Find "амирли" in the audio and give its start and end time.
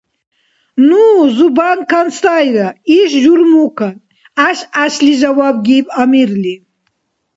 6.01-6.55